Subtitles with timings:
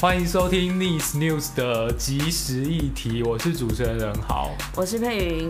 [0.00, 5.48] 欢迎收听 Nice News 的即时议题，我是主持人任豪，我是佩云。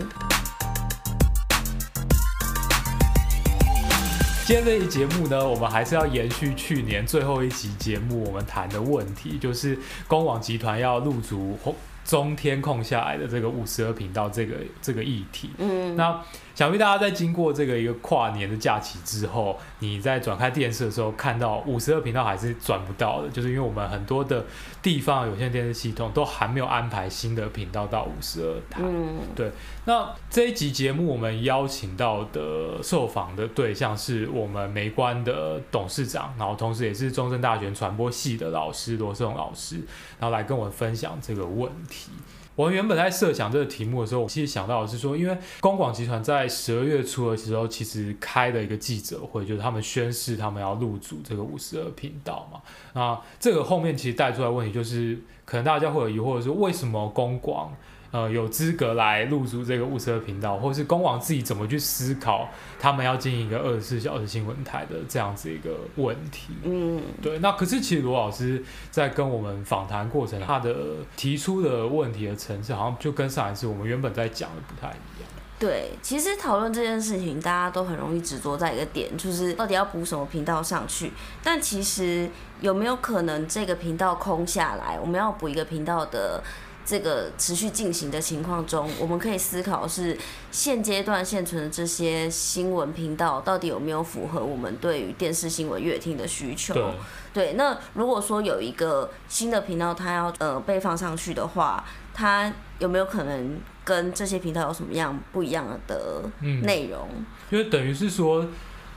[4.47, 9.77] 今天这一节目呢，我们还是要延续去年最后一集节目我们谈的问题，就是
[10.07, 11.55] 公网集团要入主
[12.03, 15.51] 中天空下来的这个五十二频道这个这个议题。
[15.59, 16.19] 嗯，那。
[16.59, 24.45] 想必大家在经过这个一个跨年的假期之后，你在转开电视的时候，看到五十二频道还是转不到的，就是因为我们很多的
[24.81, 28.81] 地方有线电视系统都还没有安排新的频道到五十二台。
[28.83, 29.49] 嗯，对。
[29.85, 39.77] 那这一集节目我们邀请到的受访的对象是我们梅关的董事长，然后同时也是中正大学传播系的老师罗胜龙老师，
[40.19, 42.11] 然后来跟我们分享这个问题。
[42.55, 52.61] 我原本在设想这个题目的时候，我其实想到的是说，因为公广集团在十二月初的时候，其实开了一个记者会，就是他们宣誓他们要入主这个五十二频道嘛。
[52.93, 57.73] 那这个后面其实带出来问题就是，可能大家会有疑惑的是，为什么公广？
[58.11, 66.53] 呃，有资格来入驻这个物色频道，或是公网自己怎么去思考他们要经营一个二十四小时新闻台的这样子一个问题？
[66.63, 67.37] 嗯，对。
[67.37, 70.75] 那可是其实罗老师在跟我们访谈过程，他的
[71.15, 75.29] 提出的问题的层次，好像就跟上一次我们原本在讲的不太一样。
[75.59, 81.11] 对，其实讨论这件事情，大家都很容易执着在一个点，就是到底要补什么频道上去。
[81.43, 82.27] 但其实
[82.59, 86.41] 有没有可能这个频道空下来，我们要补一个频道的？
[86.89, 90.17] 这个持续进行的情况中，我们可以思考是
[90.51, 96.73] 现阶段现存的这些新闻频道到底有没有符合我们对于电视新闻阅听的需求？
[96.73, 96.83] 对，
[97.31, 106.23] 对，那如果说有一个新的频道，它要呃被放上去的话，它有没有可能跟这些频道有什么样不一样的
[106.63, 107.07] 内容？
[107.15, 108.47] 嗯，因为等于是说。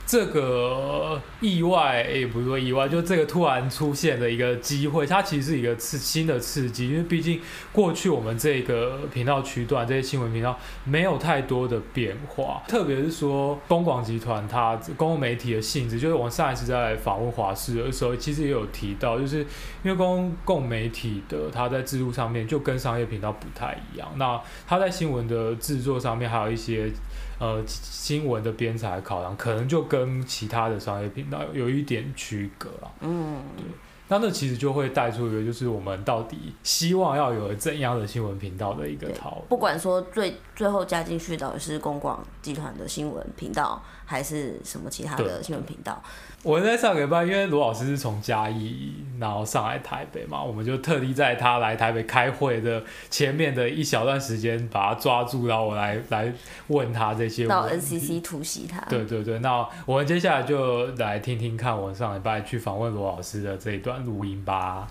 [0.05, 7.39] 这个意外也不是说意外，就这个突然出现的一个机会，它其实是一个刺新的刺激，因为毕竟
[7.71, 19.39] 过去我们这个频道区段这些新闻频道没有太多的变化，特别是说公广集团它公共媒体的性质，就是我们上一次在访问华视的时候，其实也有提到，就是
[19.83, 26.91] 因为公共媒体的它在制度上面就跟商业频道不太一样，那它在新闻的制作上面还有一些。
[27.39, 32.89] 呃，新闻的编采考量可能就跟其他的商业频道有一点区隔啊。
[33.01, 33.63] 嗯，对。
[34.07, 39.43] 那那其实就会带出一个，就是我们到底希望要有怎样的新闻频道的一个讨论。
[39.49, 46.01] 不管说最最后加进去到底是公广集团的新闻频道，还是什么其他的新闻频道。
[46.43, 56.33] 我在上个礼拜，因为罗老师是从嘉义然后上来台北嘛，我们就特地在他来台北开会的前面的一小段时间把他抓住，然后我来来
[56.67, 57.47] 问他这些。
[57.47, 58.81] 到 NCC 突袭他。
[58.89, 64.89] 对对对，那我们接下来就来听听看我上礼拜去访问罗老师的这一段录音吧。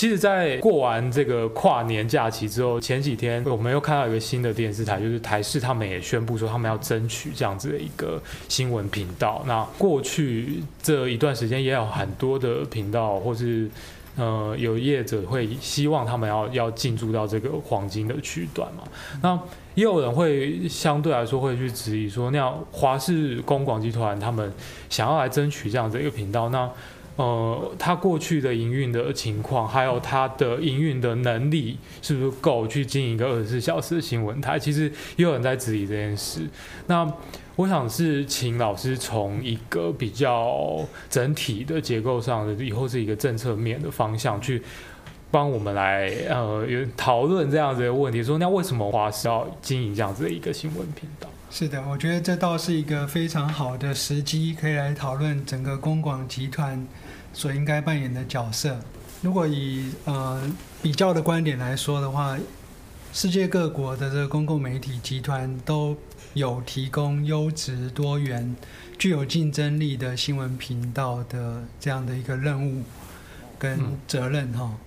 [0.00, 8.18] 其实，在过完这个跨年假期之后，前几天我们又看到一个新的电视台，就是台视，他们也宣布说他们要争取这样子的一个
[8.48, 9.44] 新闻频道。
[9.46, 13.68] 那过去这一段时间，也有很多的频道，或是
[14.16, 18.84] 呃有业者会希望他们要要进驻到这个黄金的区段嘛。
[19.20, 19.38] 那
[19.74, 24.50] 也有人会相对来说会去质疑说，那样华视公广集团他们
[24.88, 26.70] 想要来争取这样子一个频道，那。
[27.20, 34.58] 呃，他过去的营运的情况，还有他的营运的能力，是不是够去经营一个二十四小时的新闻台？
[34.58, 36.48] 其实也有人在质疑这件事。
[36.86, 37.06] 那
[37.56, 44.62] 我想是请老师从一个比较整体的结构上的，以后是一个政策面的方向去
[45.30, 46.64] 帮我们来呃
[46.96, 48.24] 讨论这样子的问题。
[48.24, 51.28] 说那为什么华视要经营这样子的一个新闻频道？
[51.50, 56.86] 是的，我觉得这倒是一个非常好的时机，可以来讨论整个公广集团
[57.32, 58.78] 所应该扮演的角色。
[59.22, 60.42] 如果以呃
[60.82, 62.38] 比较的观点来说的话，
[63.12, 65.96] 世界各国的这个公共媒体集团都
[66.34, 68.56] 有提供优质、多元、
[68.98, 72.82] 具有竞争力的新闻频道的这样的一个任务
[73.58, 74.70] 跟责任哈。
[74.72, 74.78] 嗯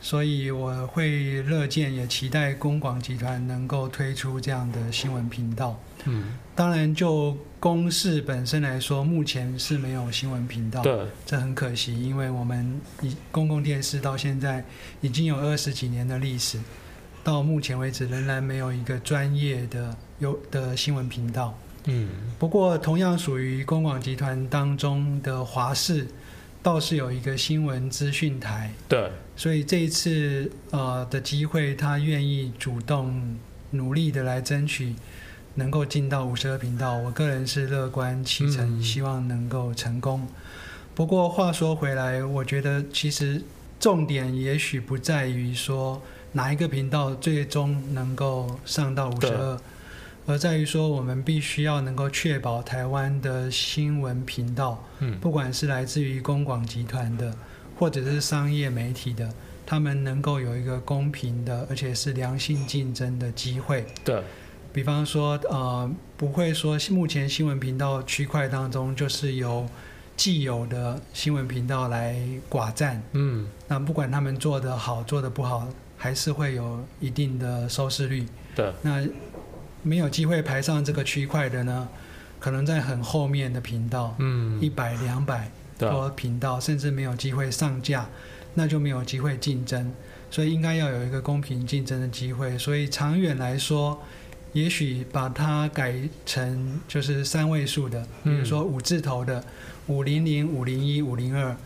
[0.00, 5.76] 所以我会乐见，也期待公广集团能够推出这样的新闻频道。
[6.04, 10.82] 嗯，当然就公视本身来说，目前是没有新闻频道。
[10.82, 14.64] 对，这很可惜，因为我们以公共电视到现在
[15.00, 16.58] 已经有二十几年的历史，
[17.22, 21.58] 到目前为止仍然没有一个专业的有的新闻频道。
[21.84, 22.08] 嗯，
[22.38, 26.06] 不过同样属于公广集团当中的华视。
[26.60, 33.38] 倒是有一个新闻资讯台，对，所以这一次呃的机会，他愿意主动
[33.70, 34.92] 努力的来争取
[35.54, 40.26] 能够进到五十二频道，我个人是乐观其成，嗯、希望能够成功。
[40.94, 43.42] 不过话说回来，我觉得其实
[43.80, 46.00] 重点也许不在于说
[46.32, 49.60] 哪一个频道最终能够上到五十二，
[50.26, 57.34] 而在于说我们必须要能够确保台湾的新闻频道，嗯，不管是来自于公广集团的，
[57.78, 59.32] 或者是商业媒体的，
[59.64, 63.86] 他们能够有一个公平的，而且是良性竞争的机会。
[64.04, 64.22] 对。
[64.72, 69.66] 比方说，呃，不会说目前新闻频道区块当中就是由
[70.16, 72.16] 既有的新闻频道来
[72.50, 75.66] 寡占，嗯，那不管他们做的好做的不好，
[75.96, 78.26] 还是会有一定的收视率。
[78.54, 79.04] 对，那
[79.82, 81.88] 没有机会排上这个区块的呢，
[82.38, 88.06] 可能在很后面的频道，嗯，一百两百多频道，甚至没有机会上架，
[88.54, 89.92] 那就没有机会竞争。
[90.30, 92.58] 所以应该要有一个公平竞争的机会。
[92.58, 94.00] 所以长远来说。
[94.58, 95.94] 也许把它改
[96.26, 99.42] 成就是三位数的，比如说五字头的，
[99.86, 101.56] 五零零、五零一、五零二，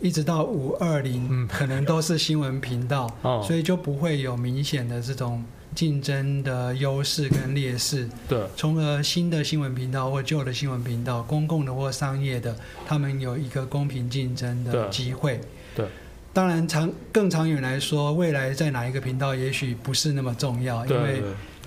[0.00, 3.12] 一直到五二零，可能都是新闻频道，
[3.46, 5.42] 所以就不会有明显的这种
[5.74, 8.08] 竞争的优势跟劣势。
[8.28, 15.40] 对，从而新的新闻频道或旧的新闻频道，公共的或商业的，他们有一个公平竞争的机会。
[15.74, 15.86] 对，
[16.32, 21.20] 当然长更长远来说，未来在哪一个频道，也许不是那么重要，因为。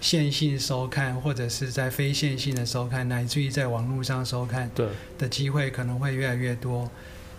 [0.05, 4.87] 线性收看，或者是在非线性的收看，乃至于在网络上收看，对
[5.17, 6.87] 的机会可能会越来越多。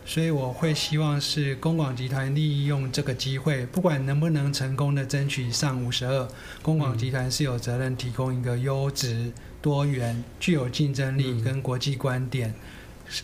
[0.05, 6.29] 所以我会希望是公广集团利用这个机会，不管能不能成功的争取上五十二，
[6.61, 9.31] 公广集团是有责任提供一个优质、
[9.63, 12.53] 多元、具有竞争力跟国际观点、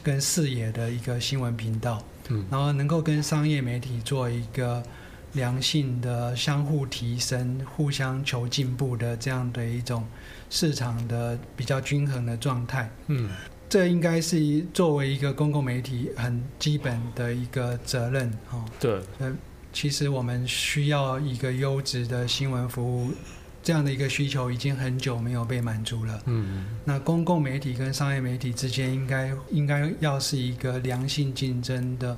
[0.05, 2.01] 跟视野的一个新闻频道，
[2.49, 4.81] 然后能够跟商业媒体做一个。
[5.35, 10.07] 良性的相互提升、互相求进步的这样的一种
[10.51, 13.31] 市场的比较均衡的状态，嗯，
[13.69, 19.35] 这应该是作为一个公共媒体很基本的一个责任，哦，对，呃，
[19.73, 23.11] 其实我们需要一个优质的新闻服务，
[23.63, 32.15] 这样的一个需求已经很久没有被满足了，嗯，那公共媒体跟商业媒体之间应该应该要是一个良性竞争的。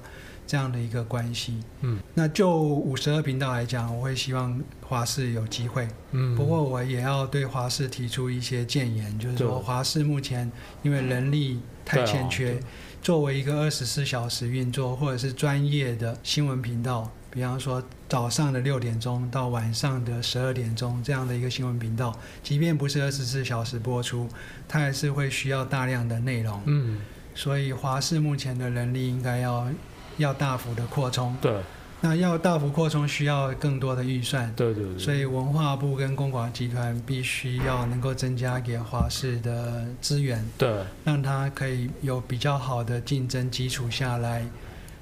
[0.46, 10.50] 这样的一个关系，嗯，那就五十二频道来讲，我会希望华视有机会，嗯，不过我也要对华视提出一些建言，就是说华视目前
[10.82, 12.60] 因为人力太欠缺，
[13.00, 24.28] 作为一个二十四小时运作或者是专业的新闻频道，比方说早上的六点钟到晚上的十二点钟这样的一个新闻频道，即便不是二十四小时播出，
[24.68, 27.00] 它还是会需要大量的内容，嗯，
[27.34, 29.66] 所以华视目前的人力应该要。
[30.16, 31.52] 要大幅的扩充，对，
[32.00, 44.46] 那要大幅扩充需要更多的预算，对对对，所以文化部跟公广集团必须要能够增加给华视的资源，对，让它可以有比较好的竞争基础下来，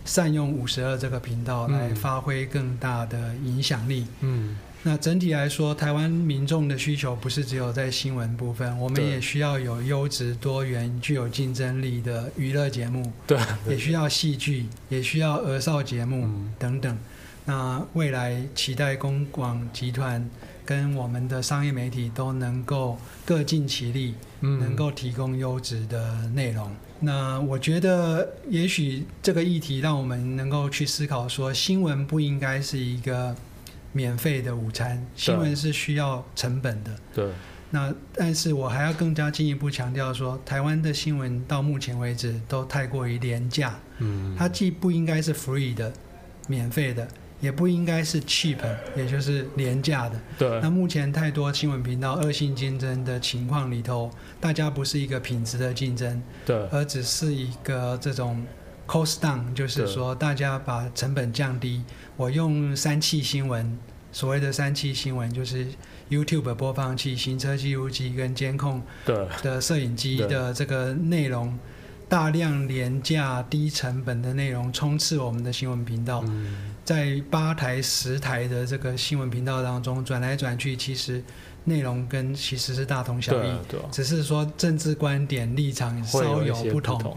[0.04, 4.56] 善用五十二这个频道来发挥更大的影响力，嗯。
[4.84, 13.38] 那整体来说，台湾民众的需求不是只有在新闻部分，我们也需要有优质、多元、具有竞争力的娱乐节目，对，
[13.68, 16.98] 也需要戏剧，也需要儿少节目等等。
[17.44, 20.28] 那未来期待公广集团
[20.64, 26.68] 跟我们的商业媒体都能够各尽其力，能够提供优质的内容。
[26.98, 33.36] 那我觉得，也许这个议题让我们能够去思考说，新闻不应该是一个。
[33.92, 36.90] 免费的午餐，新闻是需要成本的。
[37.14, 37.28] 对。
[37.70, 43.78] 那但是我还要更加进一步强调说，台湾的新闻到目前为止都太过于廉价。
[43.98, 44.34] 嗯。
[44.38, 45.92] 它既不应该是 free 的、
[46.48, 47.08] 免费的，
[47.40, 48.58] 也不应该是 cheap，
[48.96, 50.20] 也就是廉价的。
[50.38, 50.60] 对。
[50.60, 58.44] 那目前太多新闻频道恶性竞争的情况里头，大家不是一个品质的竞争，对，而只是一个这种。
[58.86, 61.82] Cost down 就是说，大家把成本降低。
[62.16, 63.78] 我用三器新闻，
[64.10, 65.66] 所谓的三器新闻就是
[66.10, 68.82] YouTube 播放器、行车记录器跟监控
[69.42, 71.58] 的摄影机的这个内容，
[72.08, 76.22] 大量廉价低成本的内容充斥我们的新闻频道，
[76.84, 81.24] 在八台十台的这个新闻频道当中转来转去，其实
[81.64, 83.52] 内容跟其实是大同小异，
[83.90, 87.16] 只是说政治观点立场稍有不同。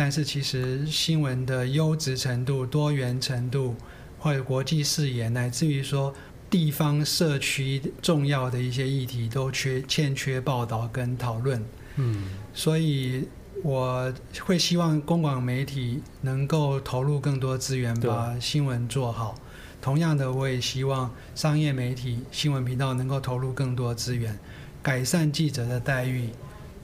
[0.00, 3.74] 但是其实新闻的优质程度、多元程度，
[4.20, 6.14] 或者国际视野，乃至于说
[6.48, 11.64] 地方社区重要的一些议题，都缺欠缺报道跟讨论。
[11.96, 13.26] 嗯，所以
[13.64, 14.14] 我
[14.44, 19.34] 会希望公广媒体能够投入更多资源，把新闻做好。
[19.80, 24.38] 同样的，我也希望商业媒体新闻频道能够投入更多资源。
[24.80, 26.28] 改善记者的待遇，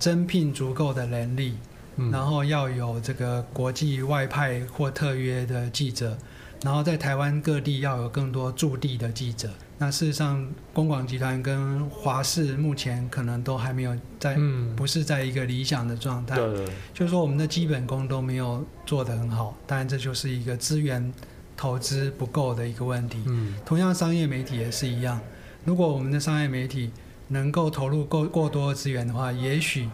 [0.00, 1.54] 增聘足够的人力，
[1.96, 6.16] 嗯、然后要有这个国际外派或特约的记者，
[6.62, 9.50] 然后在台湾各地要有更多驻地的记者。
[9.76, 16.36] 那事实上，公广集团跟华视目前可能都还没有在，嗯、不是在一个理想的状态。
[16.36, 21.12] 对，就是说我们的基本功都没有做得很好，当然这就是一个资源
[21.56, 23.18] 投资不够的一个问题。
[23.26, 25.20] 嗯，同样商业媒体也是一样，
[25.64, 26.92] 如果我们的商业媒体
[27.28, 29.88] 能够投入够过多的资源的话，也许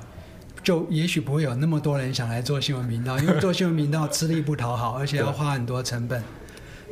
[0.63, 6.23] 就也许不会有那么多人想来做新闻频道， 因为做新闻频道吃力不讨好，而且要花很多成本。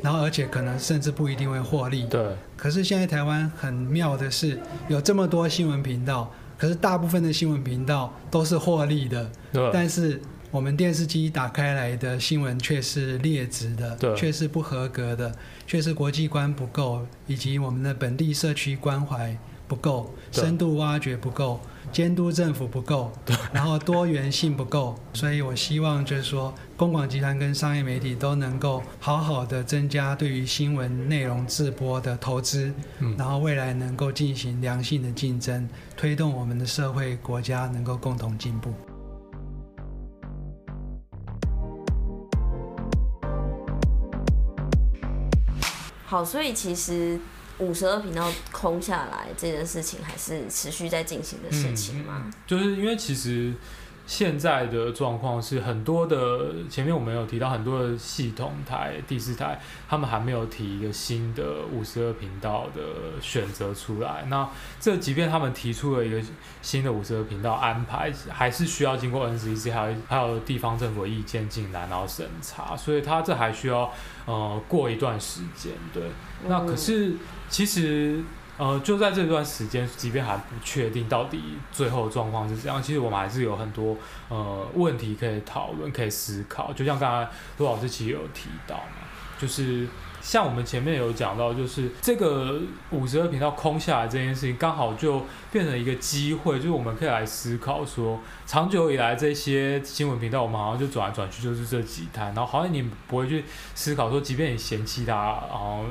[0.01, 2.03] 然后，而且可能甚至不一定会获利。
[2.05, 2.25] 对。
[2.55, 4.57] 可是现在台湾很妙的是，
[4.87, 9.29] 有这么多新闻频道，可是大部分的新闻频道都是获利的。
[9.51, 9.69] 对。
[9.73, 10.21] 但是
[10.51, 14.15] 我们电视机打开来的新闻却是劣质的，对。
[14.15, 15.35] 却是不合格的，
[15.67, 21.59] 却是国际观不够，以及我们的本地社区关怀不够，深度挖掘不够。
[21.91, 23.11] 监督政府不够，
[23.51, 32.73] 然后多元性不够，所以我希望就是说，公广集团跟商业媒体都能够好好的增加对于新闻内容制播的投资，
[33.17, 35.67] 然后未来能够进行良性的竞争，
[35.97, 38.73] 推动我们的社会国家能够共同进步。
[46.05, 47.19] 好，所以其实。
[47.59, 52.31] 五十二频道空下来这件事情，还是持续在进行的事情吗？
[52.47, 53.53] 就是因为其实
[54.09, 64.25] 现在的状况是很多的，前面我们有提到很多的系统台、第四台，他们还没有提一个新的五十二频道的选择出来。
[64.27, 64.49] 那
[64.79, 66.19] 这即便他们提出了一个
[66.63, 73.93] 新的五十二频道安排，还是需要经过 NCC 还有还有地方政府意见进来，然后审查，所以他这还需要
[74.25, 75.73] 呃过一段时间。
[75.93, 76.01] 对，
[76.47, 77.13] 那可是。
[77.51, 78.23] 其实，
[78.59, 83.97] 呃，就在这段时间，即便还不确定到底最后状况是怎样，其实我们还是有很多
[84.27, 86.71] 呃问题可以讨论、可以思考。
[86.73, 89.07] 就像刚才陆老师其实有提到嘛，
[89.39, 89.87] 就是。
[90.21, 92.59] 像我们前面有讲到，就是这个
[92.91, 105.85] 五十二频道空下来这件事情，刚好就变成一个机会，就是我们可以来思考说，长久以来这些新闻频道，我们好像就转来转去就是这几台，然后好像你不会去思考说，即便你嫌弃它，然后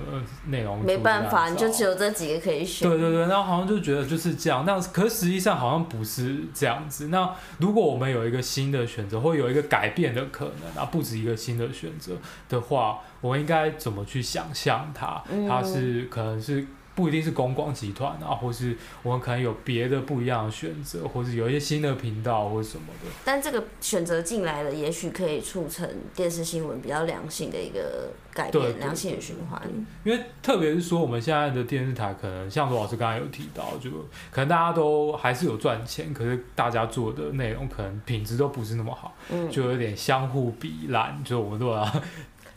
[0.46, 2.88] 内容没办法，你就只有这几个可以选。
[2.88, 7.08] 对对对，然后好像就觉得就是这样，那可实际上好像不是这样子。
[7.08, 12.12] 那如果我们有一个新的选择，或有一个改变的可能，啊，不止一个新的选择
[12.48, 12.98] 的话。
[13.20, 15.22] 我们应该怎么去想象它？
[15.48, 23.08] 它是可能是不一定是公广集团啊，或是我们可能有别的不一样的选择，或是有一些新的频道或者什么的。
[23.24, 29.62] 但这个选择进来了，也许可以促成电视新闻比较良性的一个改变，良性的循环。
[30.02, 33.90] 因为特别是说，我们现在的电视台可能像罗老师刚才有提到，就
[34.32, 41.88] 可能大家都还是有赚钱，可是大家做的内容可能品质都不是那么好，嗯，就有点相互比烂，就我们都要。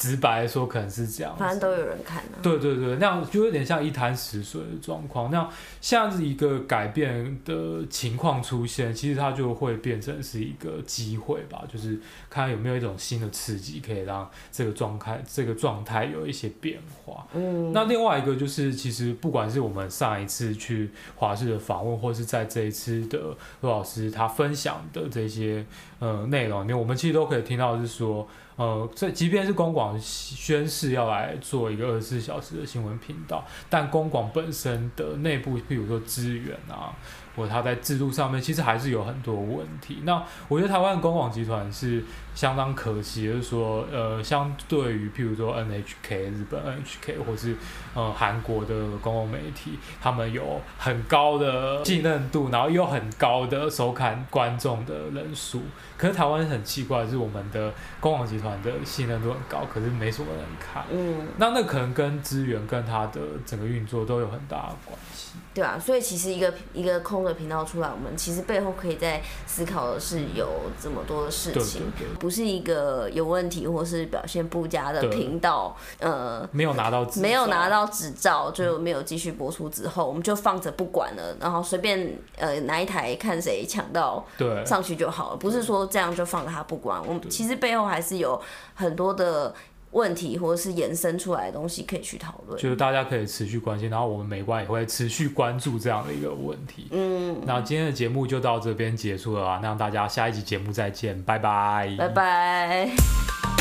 [0.01, 2.41] 直白说，可能是这样，反正都有人看啊。
[2.41, 5.29] 对对对，那样就有点像一潭死水的状况。
[5.29, 5.47] 那样
[5.79, 11.99] 像是一个改变的情况出现，其实它就会变成是一个机会吧，就是
[12.31, 17.27] 看有没有一种新的刺激，可以让这个状态、这个状态有一些变化。
[17.35, 17.71] 嗯。
[17.71, 23.19] 那另外一个就是，其实不管是我们上一次去华视的访问，或是在这一次的
[23.61, 25.63] 陆老师他分享的这些
[25.99, 28.27] 呃内容里面，我们其实都可以听到是说。
[28.57, 36.95] 呃，这即便是公广宣誓要来做一个二十四小时的新闻频道，但公广本身的内部，譬如说资源啊，
[37.35, 40.01] 或者它在制度上面，其实还是有很多问题。
[40.03, 42.03] 那我觉得台湾的公广集团是
[42.35, 47.55] 相当可惜，就是说，呃，相对于譬如说 NHK 日本 NHK 或是
[47.93, 55.61] 呃韩国的公共媒体，他们有很高的信任度，然后又很高的收看观众的人数。
[55.97, 60.83] 可是台湾很奇怪，是我们的公广集团的信任度很高，可是没什么人看。
[60.91, 65.33] 嗯，那那可能跟资源跟它的整个运作都有很大的关系。
[65.53, 70.47] 对啊，所以其实一个一个空的频道出来，我们其实背后可以在思考的是有
[70.81, 71.83] 这么多的事情，
[72.19, 75.75] 不是一个有问题或是表现不佳的频道。
[75.99, 85.81] 呃，没有拿到，没有拿到执照就没有继续播出之后，我们就放着不管了，然后随便呃哪一台看谁抢到对上去就好了，不是说。
[85.91, 88.41] 这样就放着他不管，我们其实背后还是有
[88.75, 89.53] 很多的
[89.91, 92.59] 问题，或者是延伸出来的东西可以去讨论。
[92.59, 96.87] 就是大家可以持续关心，然后我们美观也会持续关注这样的一个问题。
[96.91, 103.60] 嗯，那今天的节目就到这边结束了啊，那大家下一集节目再见，拜拜，拜拜。